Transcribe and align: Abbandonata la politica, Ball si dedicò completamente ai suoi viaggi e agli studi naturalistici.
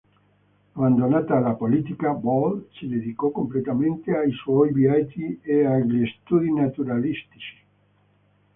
Abbandonata 0.77 1.37
la 1.37 1.53
politica, 1.53 2.15
Ball 2.15 2.69
si 2.71 2.87
dedicò 2.87 3.29
completamente 3.29 4.17
ai 4.17 4.31
suoi 4.31 4.73
viaggi 4.73 5.39
e 5.43 5.63
agli 5.63 6.03
studi 6.07 6.51
naturalistici. 6.51 7.63